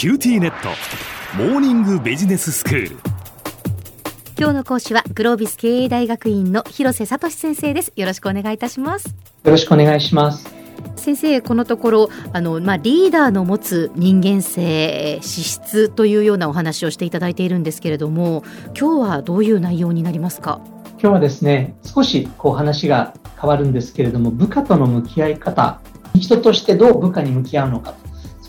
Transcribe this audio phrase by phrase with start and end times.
[0.00, 0.70] QTnet。
[1.36, 2.96] モーニングビジネススクール。
[4.38, 7.92] 今日の講師はグロービス経営大学院の広瀬聡先生です。
[7.96, 9.08] よろしくお願いいたします。
[9.08, 9.12] よ
[9.50, 10.48] ろしくお願いします。
[10.96, 20.62] 先生このところあの、まあ、リーダーの持つ人間性資質というようなお話をしていただいているんですけれども今日はどういう内容になりますか？
[20.92, 25.78] 今日はですね少しこう話が変わるんですけれども部下との向き合い方
[26.14, 27.94] 人としてどう部下に向き合うのか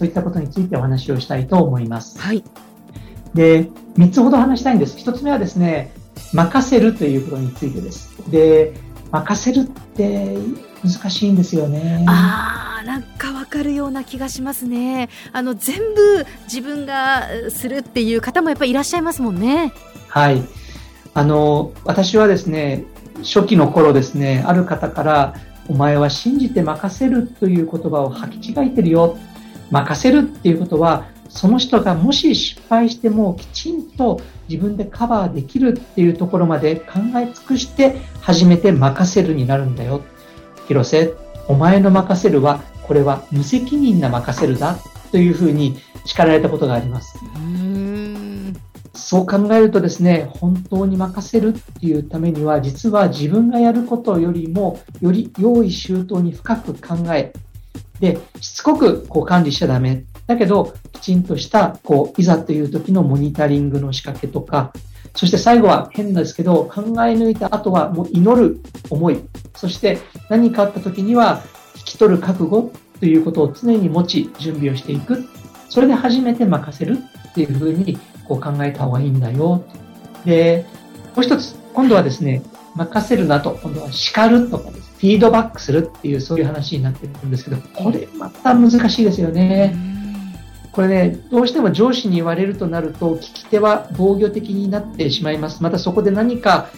[0.02, 2.20] そういったことについてお話をしたいと思います。
[2.20, 2.44] はい。
[3.36, 4.98] で、3つほど話したいんです。
[4.98, 5.94] 1つ目はですね、
[6.34, 8.10] 任せるということについてです。
[8.32, 8.74] で、
[9.12, 10.36] 任せるって
[10.84, 12.04] 難しいんですよね。
[12.08, 15.10] ああ、なんかわかるような気がしますね。
[15.34, 19.72] あの全部自分がするっていう方もやっぱりいらっしゃいますもんね。
[20.08, 20.42] はい。
[21.14, 22.86] あの私はですね、
[23.18, 25.36] 初期の頃ですね、ある方から
[25.70, 29.16] お前は信じて任せるという言葉を履き違えてるよ。
[29.72, 40.02] 任せるっていうことは、その人がもし失敗してもきちんと自分でカバーできるっていうところまで考え尽くして初めて任せるになるんだよ。
[40.68, 41.14] 広瀬、
[41.48, 44.78] お前の任せるは、これは無責任な任せるだ
[45.12, 47.18] というふうに叱られたことがあります。
[48.94, 57.34] そう考えるとですね、本当に任せるっていうためには、実は自分がやることよりも、より用意周到に深く考え、
[58.02, 60.04] で、しつこくこう管理しちゃダメ。
[60.28, 64.74] だけど、きちんとした、こう、いざという時のモニタリングの仕掛けとか、
[65.16, 69.20] そして最後は変ですけど、考え抜いた後はもう祈る思い。
[69.56, 70.00] そして
[70.30, 71.44] 何かあった時には、
[71.78, 75.26] 引き取る覚悟ということを常に持ち、準備をしていく。
[75.70, 76.98] それで初めて任せる
[77.30, 79.64] っていうふうにこう考えた方がいいんだよ。
[80.26, 80.66] で、
[81.16, 82.42] もう一つ、今度はですね、
[82.76, 84.72] 任せるなと、今度は叱るとか
[85.02, 89.76] フィードバックするっていうそういう話になってるんですけど、これまた難しいですよね。
[90.72, 95.64] これね、どうしても上司に言われるとなると、聞き手は防御的になってしまいます。
[95.64, 96.70] またそこで何か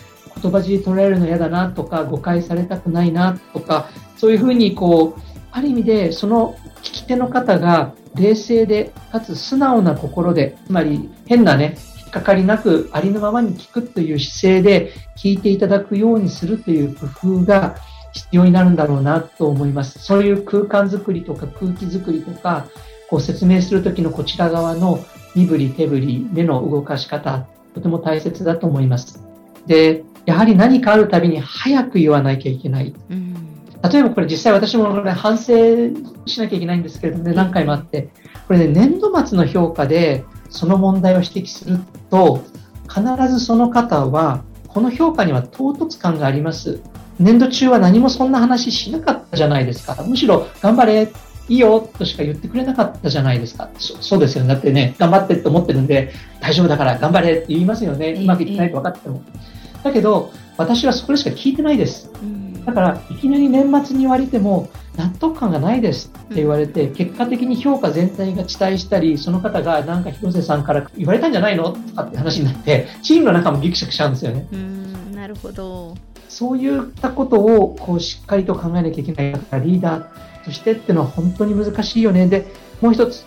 [0.42, 5.22] 言葉尻取られるの嫌だなとか、誤解されたくないなとか、そういうふうにこう、
[5.52, 17.76] ある意味でその聞き手の方が冷静で、かつ素直な心で、つまり変なね引っ、かかりなくありのままに聞くという姿勢で聞いていただくようにするという工夫が
[18.14, 20.00] 必要になるんだろうなと思います。
[20.00, 22.68] そういう空間づくりとか空気づくりとか、
[23.10, 25.04] こう説明するときのこちら側の
[25.36, 29.24] 身振り手振り、目の動かし方、とても大切だと思います。
[29.66, 32.94] で、やはり何かあるたびに早く言わなきゃいけない。
[33.10, 33.34] うん、
[33.92, 35.54] 例えばこれ実際私も、ね、反省
[36.26, 38.10] しなきゃいけないんですけれどもね、何回もあって、
[38.48, 42.44] これね、年度末の評価でその問題を指摘すると、
[42.88, 46.82] 必ずその方は、この評価には唐突感があります。
[47.20, 50.04] 年度中は何もそんな話しなかったじゃないですか。
[50.08, 51.12] むしろ、頑張れ、
[51.50, 53.70] いいよとしか言ってくれなかったじゃないですか。
[53.78, 54.54] そそうですよね。
[54.54, 58.14] だってね、頑張ってって思ってるんで、大丈夫だから頑張れって言いますよね。
[58.14, 59.22] うまくいってないと分かっても。
[59.84, 62.10] だけど、私はそれしか聞いてないです。
[62.66, 74.48] だから、いきなり年末に言われても、納得感がないですって言われて、結果的に評価全体が遅滞したり、その方がなんか広瀬さんから言われたんじゃないのとかって話になって、チームの中もギクシャクしちゃうんですよね。
[74.52, 75.96] うんなるほど。
[76.34, 82.28] そういったことをこうしっかりと考えなきゃいけないからリーダーとしてっていうのは本当に難しいよね。
[82.28, 82.48] で、
[82.82, 83.24] もう一つ、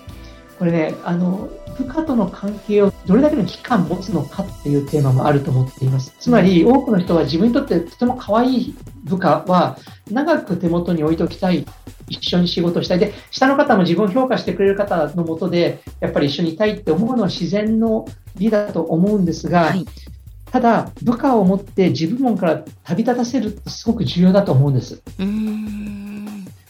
[0.58, 6.14] これね、あの、部下との関係をどれだけの期間持つのかっていうテーマもあると思っています。
[6.18, 8.74] つまり、多くの人は自分にとってとても可愛い
[9.04, 9.78] 部下は
[10.10, 11.64] 長く手元に置いておきたい。
[12.08, 12.98] 一緒に仕事したい。
[12.98, 18.06] で、下の方も自分を評価してくれる方のもとで、やっぱり一緒にいたいって思うのは自然の
[18.36, 19.84] 理だと思うんですが、はい、
[20.50, 25.02] ただ、部下を持って自分門から旅立たせるってすごく重要だと思うんです。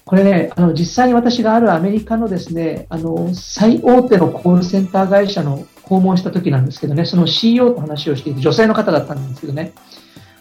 [0.04, 9.72] これね、あの実際に私があるアメリカのですね、あの最大手のコールセンター会社の訪問した時なんですけどね、その CEO と話をしていて、女性の方だったんですけどね、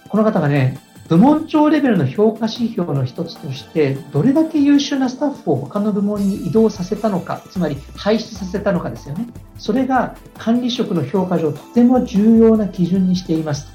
[0.07, 9.27] この方がね、部門長レベルの評価指標の一つとして、どれだけ優秀なスタッフを他の部門に移動させたのか、つまり排出させたのかですよね。
[9.59, 13.67] それが管理職の評価上とても重要な基準にしています。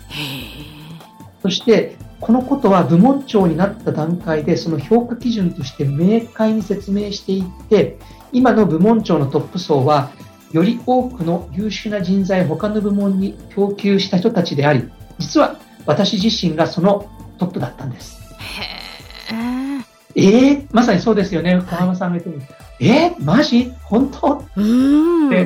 [1.43, 7.97] そして、このことは部門長になった段階でその評価基準として明快に説明していって、
[8.33, 10.11] 今の部門長のトップ層は、
[10.51, 14.91] より多くの優秀な人材を他の部門に供給した人たちであり、
[15.21, 15.57] 実は
[15.87, 17.09] 私自身がその
[17.41, 18.21] トップだったんです。
[20.15, 22.47] えー、まさにそうですよね、小浜さんが言ってる、
[22.81, 23.73] えー、マジ？
[23.83, 24.35] 本当？
[24.35, 25.45] って言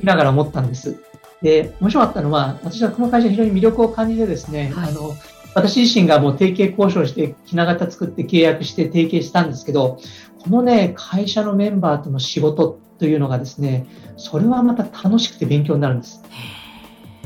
[0.00, 1.00] いながら思ったんです。
[1.42, 5.14] で、面白かったのは、私はこの会社非常に魅力を感じてですね、はい、あの、
[5.54, 9.98] 私自身がもう提携交渉して、ひな形作って契約して提携したんですけど、
[10.42, 13.86] このね、会社のメンバーとの仕事というのがですね、
[14.16, 16.22] それはまた楽しくて勉強になるんです。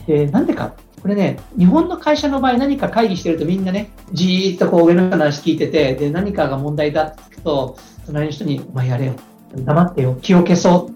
[0.08, 0.72] で、なんでか。
[1.02, 9.12] これね、日本の会社の場合何か会議してるとみんなね、じーっとこう上の話聞いてて、で、何かが問題だって聞くと、隣の人に、お前やれよ。
[9.54, 10.18] 黙ってよ。
[10.20, 10.90] 気を消そ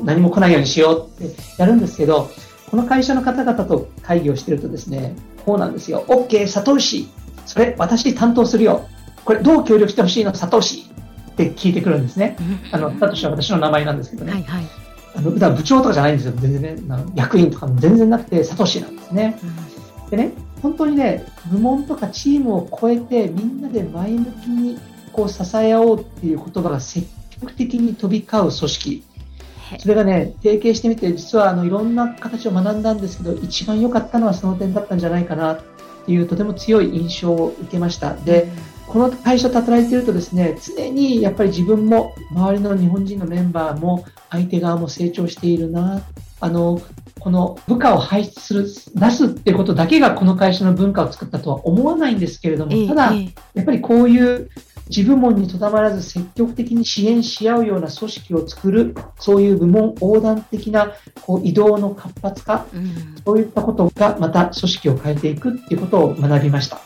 [0.00, 0.04] う。
[0.04, 2.30] 何も来ないようにしようってやるんですけど、
[2.70, 6.04] この会社の方々と会議をしてるとですね、こうなんですよ。
[6.06, 7.08] OK、佐藤氏。
[7.46, 8.86] それ、私担当するよ。
[9.24, 10.88] これ、どう協力してほしいの、佐藤氏。
[11.32, 12.36] って聞いてくるんですね。
[12.70, 14.32] あの、佐藤氏は私の名前なんですけどね。
[14.32, 14.87] はいはい。
[15.14, 16.32] あの、普段部長とかじゃないんですよ。
[16.40, 16.82] 全然ね。
[17.14, 19.38] 役員とかも全然なくて、佐藤氏なんですね。
[20.10, 20.32] でね、
[20.62, 24.78] 本当にね、部門とかチームを超えて、みんなで前向きに
[25.12, 29.04] こう支え合おうっていう言葉が積極的に飛び交う組織。
[29.78, 35.60] それがね、提携してみて、実はあのいろんな形を学んだんですけど、一番良かったのはその点だったんじゃないかなっ
[36.06, 38.14] ていう、とても強い印象を受けました。
[38.14, 38.48] で、
[38.88, 46.02] この会社と働いているとですね、常にやっぱり自分も、周りの日本人のメンバーも、相手側も成長しているな、
[46.40, 46.80] あの、
[47.20, 53.14] この部下を輩出する、出すっていうことだけがこの会社の文化を作ったとは思わないんですけれども、ただ、
[53.54, 54.48] やっぱりこういう
[54.88, 60.92] 自部門にとどまらず積極的に支援し合うような組織を作る、そういう部門横断的な
[61.22, 66.80] こう移動の活発化、うん、そういったことがまた組織を変えていくっていうことを学びました。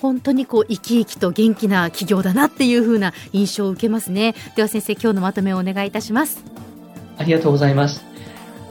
[0.00, 4.34] 本当にこう生き生きと元気な企業だなっていう風な印象を受けますね。
[4.56, 6.44] では先生、今日のまとめをお願いいたします。
[7.16, 8.04] ありがとうございます。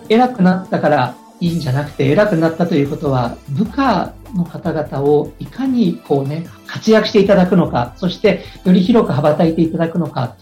[0.10, 10.36] 偉くなったからいいんじゃなくて、偉くなったということは、部下の方々をいかにこうね、活躍していただくのか、そしてより広く羽ばたいていただくのか、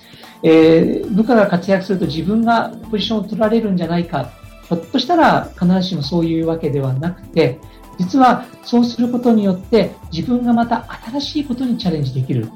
[0.44, 4.30] えー、部下が活躍すると自分がポジションを取られるんじゃないか、
[4.68, 7.60] ひょっとしたら必ずしもそういうわけではなくて、
[7.97, 12.50] 実はそうすることによって自分がまた新しいことにチャレンジできる。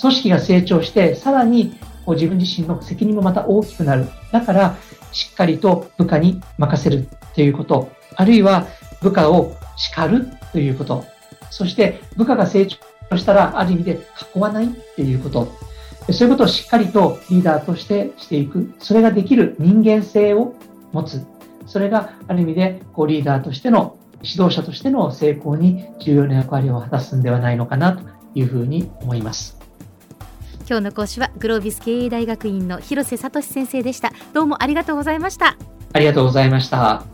[0.00, 4.06] 組織が成長して、さらにこう自分自身の責任もまた大きくなる。
[4.32, 4.76] だから、
[5.12, 7.08] しっかりと部下に任せる。
[7.34, 8.66] ということ、あるいは
[9.00, 11.04] 部下を叱るということ、
[11.50, 14.00] そして部下が成長したら、ある意味で
[14.34, 14.66] 囲わない。
[14.66, 15.52] っていうこと、
[16.12, 20.54] そういうことをしっかりとリーダーとしてしていく、それができる人間性を
[20.92, 21.24] 持つ、
[21.66, 28.02] それがある意味でこうリーダーとしての指導者としての成功に重要な役割を果たすんではないのかなと
[28.34, 29.58] いうふうに思います。
[30.66, 34.12] 今日の講師はグロービス経営大学院の広瀬聡先生でした。
[34.32, 35.56] どうもありがとうございました。
[35.92, 37.13] ありがとうございました